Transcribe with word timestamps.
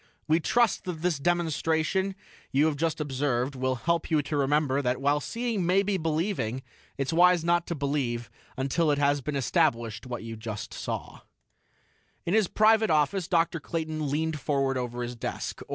"We 0.27 0.39
trust 0.39 0.85
that 0.85 1.03
this 1.03 1.19
demonstration 1.19 2.15
you 2.51 2.65
have 2.65 2.75
just 2.75 2.99
observed 2.99 3.53
will 3.53 3.75
help 3.75 4.09
you 4.09 4.23
to 4.23 4.35
remember 4.35 4.81
that 4.81 4.99
while 4.99 5.19
seeing 5.19 5.63
may 5.63 5.83
be 5.83 5.95
believing, 5.97 6.63
it's 6.97 7.13
wise 7.13 7.43
not 7.45 7.67
to 7.67 7.75
believe 7.75 8.31
until 8.57 8.89
it 8.89 8.97
has 8.97 9.21
been 9.21 9.35
established 9.35 10.05
just 10.05 10.09
what 10.09 10.23
you 10.23 10.39
saw." 10.71 11.19
In 12.25 12.33
his 12.33 12.47
private 12.47 12.89
office, 12.89 13.27
Dr. 13.27 13.59
Clayton 13.59 14.09
leaned 14.09 14.39
forward 14.39 14.75
over 14.75 15.03
his 15.03 15.15
desk. 15.15 15.61